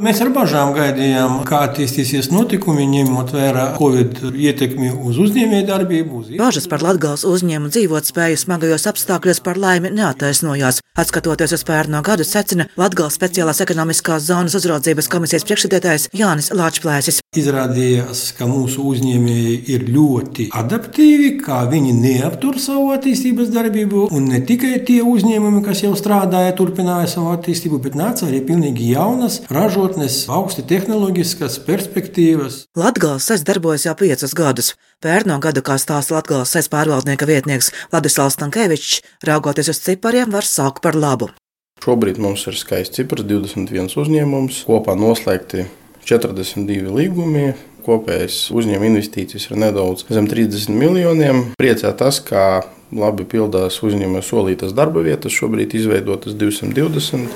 Mēs 0.00 0.22
ar 0.24 0.30
bažām 0.32 0.70
gaidījām, 0.72 1.42
kā 1.44 1.58
attīstīsies 1.66 2.30
notikumi, 2.32 2.86
ņemot 2.88 3.34
vērā 3.36 3.66
Covid 3.74 4.22
ietekmi 4.32 4.88
uz 4.96 5.18
uzņēmējdarbību. 5.26 6.22
Uz... 6.22 6.30
Bažas 6.40 6.68
par 6.72 6.80
Latvijas 6.86 7.26
uzņēmumu 7.28 7.68
dzīvotspēju 7.74 8.40
smagajos 8.40 8.88
apstākļos 8.88 9.42
par 9.44 9.60
laimi 9.60 9.92
neataisnojās. 9.98 10.80
Atskatoties 11.04 11.52
uz 11.58 11.66
pērno 11.68 12.00
gadu, 12.06 12.24
secina 12.24 12.70
Latvijas 12.80 13.20
speciālās 13.20 13.60
ekonomiskās 13.60 14.24
zonas 14.30 14.56
uzraudzības 14.56 15.12
komisijas 15.12 15.44
priekšsēdētājs 15.44 16.08
Jānis 16.16 16.48
Lāčplēsis. 16.56 17.19
Izrādījās, 17.38 18.32
ka 18.34 18.48
mūsu 18.50 18.82
uzņēmēji 18.90 19.58
ir 19.70 19.84
ļoti 19.94 20.48
adaptīvi, 20.50 21.28
kā 21.38 21.60
viņi 21.70 21.92
neaptur 21.94 22.58
savu 22.58 22.88
attīstības 22.90 23.52
darbību, 23.54 24.08
un 24.10 24.26
ne 24.32 24.40
tikai 24.42 24.80
tie 24.88 24.96
uzņēmumi, 25.06 25.60
kas 25.62 25.84
jau 25.84 25.92
strādāja, 25.94 26.56
turpināja 26.58 27.06
savu 27.12 27.30
attīstību, 27.36 27.78
bet 27.86 27.94
nāca 27.94 28.26
arī 28.26 28.42
pilnīgi 28.50 28.90
jaunas 28.96 29.38
ražotnes 29.46 30.24
augsti 30.26 30.66
tehnoloģiskas 30.74 31.62
perspektīvas. 31.70 32.64
Latvijas 32.74 33.30
SES 33.30 33.46
darbojas 33.46 33.86
jau 33.86 33.94
piecus 34.02 34.34
gadus. 34.34 34.74
Pērno 34.98 35.38
gadu, 35.38 35.62
kā 35.62 35.78
stāsta 35.78 36.18
Latvijas 36.18 36.50
SES 36.56 36.66
pārvaldnieka 36.74 37.30
vietnieks 37.30 37.70
Vladislavs 37.94 38.42
Tankēvičs, 38.42 39.04
raugoties 39.30 39.70
uz 39.70 39.86
cipariem, 39.86 40.34
var 40.34 40.42
saukt 40.42 40.82
par 40.82 40.98
labu. 40.98 41.30
Šobrīd 41.78 42.18
mums 42.18 42.42
ir 42.50 42.58
skaists 42.58 42.98
cipars, 42.98 43.22
21 43.22 43.94
uzņēmums, 44.02 44.64
kopā 44.66 44.98
noslēgti 44.98 45.70
42 46.06 46.94
līgumi. 46.94 47.52
Kopējais 47.80 48.50
uzņēmuma 48.52 48.90
investīcijas 48.90 49.48
ir 49.48 49.60
nedaudz 49.62 50.04
zem 50.12 50.28
30 50.28 50.76
miljoniem. 50.76 51.44
Priecē 51.60 51.94
tas, 51.96 52.20
ka 52.20 52.62
labi 52.92 53.24
pildās 53.28 53.80
uzņēmuma 53.86 54.22
solītas 54.24 54.74
darba 54.76 55.00
vietas, 55.06 55.32
šobrīd 55.32 55.74
izveidotas 55.78 56.36
220. 56.36 57.28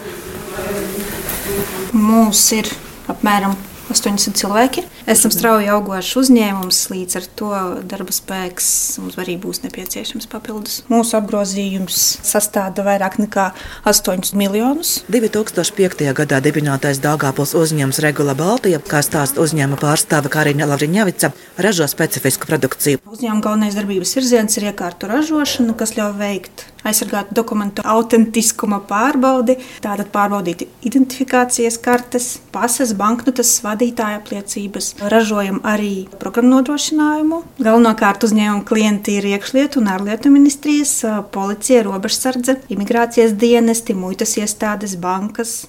Mums 1.95 2.43
ir 2.59 2.69
apmēram 3.09 3.55
80 3.91 4.39
cilvēki. 4.39 4.85
Esam 5.11 5.33
strauji 5.35 5.69
augošs 5.73 6.15
uzņēmums, 6.23 6.81
līdz 6.93 7.19
ar 7.21 7.29
to 7.39 7.51
darba 7.91 8.15
spēks 8.15 8.69
mums 9.03 9.19
arī 9.21 9.37
būs 9.41 9.63
nepieciešams 9.65 10.29
papildus. 10.33 10.81
Mūsu 10.93 11.19
apgrozījums 11.19 12.01
sastāda 12.25 12.85
vairāk 12.87 13.19
nekā 13.23 13.51
8 13.91 14.35
miljonus. 14.41 14.97
2005. 15.13 16.07
gadā 16.17 16.41
dibinātais 16.45 17.03
Dāngāpils 17.05 17.55
uzņēmums 17.59 18.01
Regula 18.05 18.37
Baltija, 18.39 18.81
kā 18.81 19.05
stāsta 19.05 19.43
uzņēmuma 19.45 19.81
pārstāve 19.83 20.33
Karina 20.33 20.69
Lavriņavica, 20.71 21.35
ražo 21.65 21.89
specifisku 21.91 22.49
produkciju. 22.51 23.03
Uzņēmuma 23.05 23.45
galvenais 23.45 23.77
darbības 23.79 24.17
virziens 24.19 24.61
ir 24.61 24.71
iekārtu 24.73 25.11
ražošana, 25.11 25.77
kas 25.79 25.97
ļauj 25.99 26.17
veikt 26.21 26.69
aizsargāt 26.85 27.33
dokumentu 27.37 27.85
autentiskuma 27.85 28.81
pārbaudi, 28.89 29.57
tātad 29.85 30.11
pārbaudīt 30.15 30.67
identifikācijas 30.87 31.79
kartes, 31.83 32.29
pases, 32.55 32.95
banknotes, 32.99 33.57
vadītāja 33.65 34.21
apliecības. 34.21 34.95
Ražojam 35.13 35.61
arī 35.67 36.07
programmu 36.21 36.59
nodrošinājumu. 36.59 37.43
Galvenokārt 37.65 38.27
uzņēmuma 38.29 38.67
klienti 38.69 39.19
ir 39.19 39.29
iekšlietu 39.35 39.81
un 39.83 39.93
ārlietu 39.95 40.33
ministrijas, 40.35 40.97
policija, 41.35 41.85
robežsardze, 41.89 42.61
imigrācijas 42.75 43.37
dienesti, 43.41 43.97
muitas 43.99 44.37
iestādes, 44.41 44.99
bankas, 45.01 45.65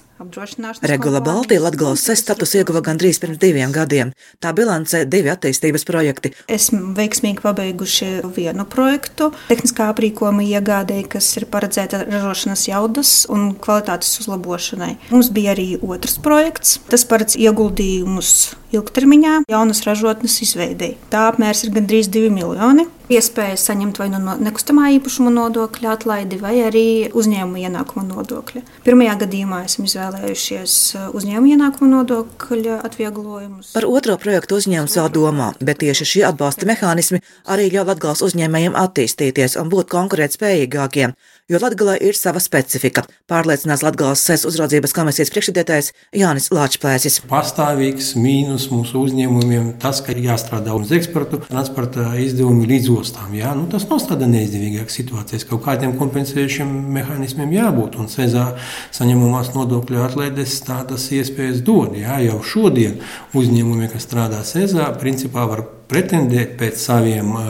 Regula 0.82 1.20
Baltija 1.20 1.60
Latvijas 1.60 2.00
SES 2.00 2.22
status 2.24 2.54
ieguva 2.56 2.80
gandrīz 2.80 3.18
pirms 3.20 3.36
diviem 3.40 3.72
gadiem. 3.72 4.14
Tā 4.40 4.54
bilancē 4.56 5.02
divi 5.04 5.28
attīstības 5.28 5.84
projekti. 5.84 6.32
Esmu 6.48 6.94
veiksmīgi 6.96 7.44
pabeiguši 7.44 8.08
vienu 8.36 8.64
projektu, 8.72 9.28
tehniskā 9.50 9.90
aprīkojuma 9.92 10.46
iegādēji, 10.46 11.08
kas 11.12 11.28
ir 11.36 11.48
paredzēta 11.52 12.06
ražošanas 12.08 12.64
jaudas 12.70 13.14
un 13.28 13.50
kvalitātes 13.60 14.16
uzlabošanai. 14.24 14.94
Mums 15.12 15.28
bija 15.36 15.52
arī 15.52 15.74
otrs 15.84 16.16
projekts. 16.24 16.78
Tas 16.88 17.04
paredz 17.04 17.36
ieguldījumus 17.36 18.32
ilgtermiņā 18.72 19.42
jaunas 19.52 19.84
ražotnes 19.84 20.40
izveidēji. 20.48 20.96
Tā 21.12 21.28
apmērs 21.30 21.66
ir 21.66 21.76
gandrīz 21.76 22.08
2 22.12 22.32
miljoni 22.32 22.88
iespēja 23.12 23.56
saņemt 23.60 24.00
vai 24.00 24.08
nu 24.12 24.20
no 24.22 24.34
nekustamā 24.40 24.88
īpašuma 24.96 25.30
nodokļa 25.34 25.92
atlaidi, 25.96 26.38
vai 26.42 26.54
arī 26.66 26.86
uzņēmuma 27.16 27.62
ienākuma 27.68 28.04
nodokļa. 28.08 28.62
Pirmajā 28.86 29.16
gadījumā 29.22 29.62
esam 29.68 29.86
izvēlējušies 29.88 30.74
uh, 30.96 31.06
uzņēmuma 31.16 31.52
ienākuma 31.54 31.90
nodokļa 31.92 32.80
atvieglojumus. 32.88 33.72
Par 33.76 33.88
otro 33.90 34.18
projektu 34.22 34.58
uzņēmums 34.60 34.98
vēl 34.98 35.10
domā, 35.14 35.52
bet 35.60 35.82
tieši 35.84 36.10
šie 36.12 36.26
atbalsta 36.30 36.68
mehānismi 36.68 37.22
arī 37.52 37.70
ļauj 37.74 37.94
atgals 37.94 38.24
uzņēmējiem 38.26 38.78
attīstīties 38.82 39.58
un 39.60 39.70
būt 39.72 39.90
konkurētspējīgākiem 39.94 41.14
jo 41.46 41.58
Latvijā 41.62 41.94
ir 42.02 42.16
sava 42.18 42.40
specifika, 42.42 43.04
pārliecinās 43.30 43.84
Latvijas 43.86 44.24
SES 44.26 44.44
uzraudzības 44.48 44.94
komisijas 44.96 45.30
priekšsēdētājs 45.30 45.92
Jānis 46.18 46.48
Lāčplēsis. 46.50 47.20
Pastāvīgs 47.30 48.14
mīnus 48.18 48.66
mūsu 48.72 49.04
uzņēmumiem 49.06 49.68
tas, 49.82 50.00
ka 50.02 50.14
ir 50.14 50.24
jāstrādā 50.24 50.74
uz 50.74 50.90
eksportu, 50.96 51.44
transporta 51.46 52.08
izdevumi 52.22 52.66
līdz 52.72 52.90
ostām. 52.96 53.30
Jā? 53.38 53.54
Nu, 53.58 53.68
tas 53.70 53.86
nav 53.90 54.02
tāda 54.10 54.26
neizdevīgāka 54.30 54.90
situācija. 54.90 55.46
Kaut 55.52 55.62
kādiem 55.68 55.94
kompensējušiem 56.00 56.74
mehānismiem 56.98 57.54
jābūt, 57.54 58.00
un 58.02 58.10
Cezā 58.10 58.48
saņemamās 58.96 59.54
nodokļu 59.54 60.02
atlaides 60.02 60.58
tādas 60.66 61.06
iespējas 61.14 61.62
dod. 61.66 61.94
Jā? 62.00 62.18
Jau 62.26 62.42
šodien 62.42 62.98
uzņēmumi, 63.38 63.92
kas 63.94 64.08
strādā 64.08 64.42
Cezā, 64.46 64.90
principā 64.98 65.46
var 65.46 65.62
pretendēt 65.90 66.56
pēc 66.60 66.80
saviem 66.80 67.32
uh, 67.32 67.46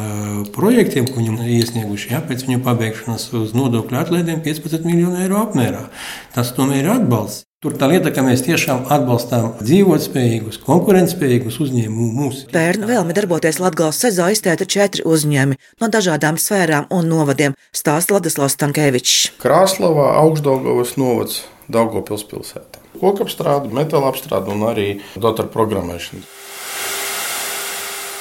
projektiem, 0.54 1.08
ko 1.08 1.20
viņam 1.20 1.40
iesnieguši, 1.44 2.12
ja, 2.14 2.22
pēc 2.24 2.46
viņu 2.46 2.62
pabeigšanas 2.66 3.28
uz 3.36 3.56
nodokļu 3.56 4.00
atlaidēm 4.02 4.44
15 4.44 4.86
miljonu 4.88 5.20
eiro 5.24 5.40
apmērā. 5.42 5.86
Tas 6.36 6.54
tomēr 6.56 6.84
ir 6.84 6.94
atbalsts. 6.98 7.46
Tur 7.64 7.72
tā 7.80 7.88
lieta, 7.88 8.10
ka 8.12 8.20
mēs 8.22 8.42
tiešām 8.44 8.84
atbalstām 8.92 9.46
dzīvotspējīgus, 9.64 10.58
konkurētspējīgus 10.66 11.56
uzņēmumus. 11.64 12.42
Pērnu 12.52 12.86
vēlmi 12.90 13.16
darboties 13.16 13.58
Latvijas 13.64 14.02
sezā 14.04 14.28
izteica 14.34 14.68
četri 14.68 15.02
uzņēmumi 15.08 15.56
no 15.80 15.88
dažādām 15.90 16.36
sfērām 16.38 16.86
un 16.92 17.08
novadiem, 17.10 17.56
stāsta 17.74 18.18
Ladislavs 18.18 18.58
Tankēvičs. 18.60 19.38
Krāslavā 19.42 20.12
augstdaugavas 20.20 20.94
novads 21.00 21.40
Daugopils 21.72 22.22
pilsētā. 22.28 22.84
Kokapstrāde, 23.00 23.72
metāla 23.74 24.12
apstrāde 24.12 24.52
un 24.52 24.62
arī 24.68 24.88
datoru 25.16 25.50
programmēšana. 25.56 26.22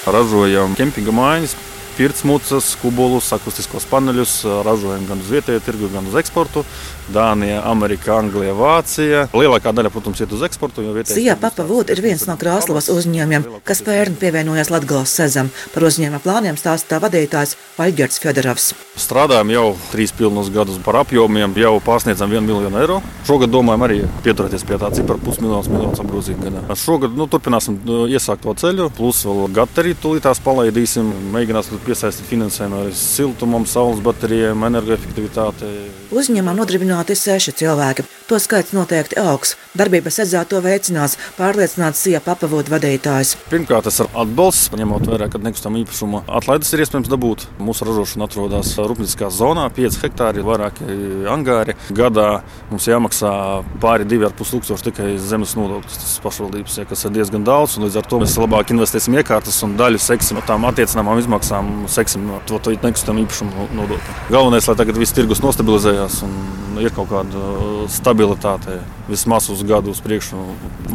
Ražojam. 0.05 0.75
Kempinga 0.77 1.13
mājas, 1.15 1.55
pirtsmucas, 1.97 2.73
kubulus, 2.81 3.31
akustiskos 3.35 3.87
paneļus. 3.91 4.37
Ražojam 4.67 5.07
gan 5.09 5.23
uz 5.23 5.31
vietējo 5.33 5.63
tirgu, 5.65 5.89
gan 5.93 6.07
uz 6.09 6.17
eksportu. 6.19 6.65
Dānija, 7.13 7.59
Amerika, 7.69 8.15
Anglija, 8.17 8.55
Vācija. 8.57 9.27
Lielākā 9.35 9.73
daļa, 9.75 9.91
protams, 9.93 10.21
iet 10.23 10.31
uz 10.33 10.41
eksportu. 10.47 10.81
Sija 11.05 11.35
Papavūda 11.37 11.93
ir 11.93 12.01
viens 12.01 12.25
no 12.25 12.33
Krāslavas 12.39 12.89
uzņēmumiem, 12.93 13.45
kas 13.67 13.83
pērn 13.85 14.17
pievienojās 14.17 14.71
Latgales 14.73 15.13
sezam. 15.13 15.51
Par 15.73 15.85
uzņēmuma 15.85 16.23
plāniem 16.23 16.57
stāsta 16.57 16.95
tā 16.95 17.01
vadītājs 17.03 17.53
Vaļģerts 17.77 18.21
Fedorovs. 18.23 18.71
Strādājam 18.97 19.51
jau 19.53 19.65
trīs 19.91 20.13
pilnus 20.15 20.49
gadus 20.55 20.79
par 20.81 21.01
apjomiem, 21.03 21.53
jau 21.61 21.75
pārsniedzam 21.85 22.31
vienu 22.31 22.47
miljonu 22.47 22.81
eiro. 22.81 23.01
Šogad 23.27 23.53
domājam 23.53 23.85
arī 23.85 23.99
pieturēties 24.25 24.65
pie 24.65 24.79
tā 24.81 24.89
cipara 24.95 25.21
pusmiljonus 25.21 25.69
miljonus 25.69 26.01
apgrozīt 26.01 26.41
gadā. 26.41 26.63
Šogad 26.79 27.13
nu, 27.17 27.29
turpināsim 27.29 27.77
nu, 27.85 28.05
iesākt 28.09 28.45
to 28.47 28.55
ceļu, 28.57 28.89
plus 28.97 29.21
vēl 29.27 29.51
gatavi 29.59 29.93
tūlītās 30.01 30.41
palaidīsim, 30.45 31.11
mēģināsim 31.35 31.84
piesaistīt 31.85 32.27
finansējumu 32.29 32.81
arī 32.81 32.95
siltumam, 32.97 33.65
saules 33.69 34.01
baterijām, 34.05 34.65
energoefektivitātei. 34.69 35.87
Uzņēmumā 36.15 36.53
nodarbināti 36.57 37.17
seši 37.17 37.55
cilvēki. 37.61 38.05
To 38.25 38.39
skaits 38.41 38.73
noteikti 38.73 39.19
augs. 39.21 39.53
Darbība 39.77 40.09
sezā 40.09 40.39
to 40.49 40.57
veicinās, 40.63 41.13
pārliecināts 41.37 41.99
Sija 42.01 42.21
papavodu 42.25 42.71
vadītājs. 42.73 43.35
Pirmkārt, 43.51 43.85
tas 43.85 43.99
ir 44.01 44.09
atbalsts, 44.17 44.71
ņemot 44.73 45.05
vērā, 45.11 45.27
ka 45.29 45.41
nekustamā 45.43 45.83
īpašuma 45.83 46.23
atlaides 46.39 46.71
ir 46.73 46.81
iespējams 46.81 47.11
dabūt. 47.11 47.45
Mūsu 47.61 47.85
ražošana 47.85 48.25
atrodas 48.25 48.71
rūpnieciskā 48.79 49.29
zonā, 49.29 49.67
5 49.75 49.99
hektāri, 50.01 50.45
vairāki 50.47 50.87
angāri. 51.29 51.75
Gadā 51.93 52.29
mums 52.71 52.87
jāmaksā 52.89 53.35
pāri 53.83 54.07
2,5 54.09 54.49
tūkstoši 54.55 54.87
tikai 54.89 55.11
zemes 55.21 55.53
nodokļus. 55.59 55.99
Tas 56.01 56.17
pašvaldības, 56.25 56.79
ja, 56.81 56.87
kas 56.89 57.05
ir 57.05 57.13
diezgan 57.19 57.45
daudz, 57.45 57.77
un 57.77 57.85
līdz 57.85 57.99
ar 58.01 58.09
to 58.09 58.23
mēs 58.23 58.39
labāk 58.41 58.73
investēsim 58.73 59.19
iekārtas 59.19 59.61
un 59.67 59.77
daļu 59.77 60.01
seksim 60.01 60.39
no 60.39 60.45
tām 60.49 60.65
attiecināmām 60.71 61.21
izmaksām, 61.21 61.74
seksim 61.91 62.25
no 62.27 62.41
to, 62.49 62.59
to 62.59 62.75
nekustamā 62.75 63.25
īpašuma 63.25 63.69
nodokļu. 63.77 64.19
Galvenais, 64.33 64.67
lai 64.69 64.77
tagad 64.79 64.99
viss 64.99 65.15
tirgus 65.15 65.43
nostabilizējās 65.45 66.21
un 66.27 66.35
ir 66.83 66.91
kaut 66.91 67.07
kāda 67.07 67.87
stabilitāte 67.91 68.35
stabilitātei 68.35 68.79
vismaz 69.07 69.49
uz 69.49 69.63
gadu 69.63 69.91
uz 69.91 70.01
priekšu 70.01 70.37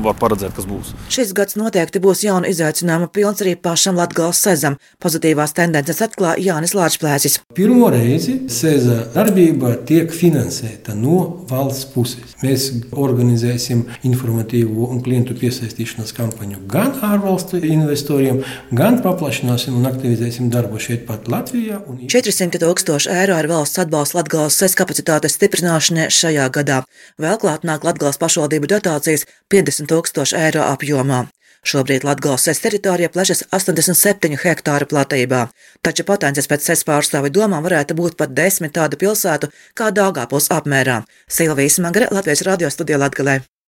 var 0.03 0.17
paredzēt, 0.19 0.55
kas 0.57 0.67
būs. 0.67 0.93
Šis 1.13 1.33
gads 1.37 1.57
noteikti 1.59 2.01
būs 2.03 2.25
jauna 2.25 2.49
izaicinājuma 2.51 3.11
pilns 3.15 3.43
arī 3.45 3.55
pašam 3.55 3.97
Latgales 3.99 4.41
sezam. 4.43 4.77
Pozitīvās 5.03 5.55
tendences 5.55 6.01
atklāja 6.03 6.43
Jānis 6.43 6.75
Lāčplēsis. 6.75 7.39
Pirmo 7.55 7.91
reizi 7.93 8.49
seza 8.51 9.05
darbība 9.15 9.77
tiek 9.87 10.11
finansēta 10.15 10.95
no 10.99 11.45
valsts 11.51 11.87
puses. 11.95 12.35
Mēs 12.43 12.71
organizēsim 12.91 13.85
informatīvu 14.07 14.89
un 14.91 15.03
klientu 15.05 15.37
piesaistīšanas 15.39 16.15
kampaņu 16.17 16.65
gan 16.71 16.97
ārvalstu 17.07 17.63
investoriem, 17.63 18.43
gan 18.75 19.01
paplašināsim 19.05 19.77
un 19.79 19.87
aktivizēsim 19.91 20.51
darbu 20.51 20.70
šeit 20.79 21.07
pat 21.09 21.27
Latvijā. 21.33 21.81
Un... 21.89 22.05
400 22.07 22.61
tūkstoši 22.63 23.11
eiro 23.11 23.41
ir 23.41 23.51
valsts 23.51 23.83
atbalsts 23.83 24.15
Latgales 24.15 24.61
sezas 24.61 24.79
kapacitātes 24.79 25.35
stiprināšanai 25.39 26.07
šajā 26.15 26.47
gadā. 26.55 26.83
Vēl 27.19 27.41
klāt 27.43 27.67
nāk 27.67 27.85
Latgales 27.89 28.21
pašvaldību 28.23 28.71
dotācijas 28.71 29.27
50 29.51 29.91
tūkstoši 29.91 30.39
eiro 30.45 30.67
apjomā. 30.69 31.27
Šobrīd 31.61 32.05
Latvijas 32.09 32.47
SES 32.49 32.63
teritorija 32.65 33.11
plešas 33.13 33.43
87 33.53 34.39
hektāru 34.41 34.89
platībā, 34.89 35.43
taču 35.85 36.07
potenciāls 36.09 36.49
pēc 36.49 36.71
SES 36.71 36.87
pārstāvi 36.89 37.33
domām 37.37 37.67
varētu 37.67 37.99
būt 37.99 38.17
pat 38.17 38.33
desmit 38.33 38.73
tādu 38.79 38.97
pilsētu 38.97 39.53
kā 39.77 39.93
Dāngāpils 39.93 40.49
apmērā. 40.57 41.03
Silvijas 41.29 41.81
Magre, 41.85 42.09
Latvijas 42.11 42.47
radio 42.49 42.73
studijā 42.73 43.03
Latgalē. 43.05 43.41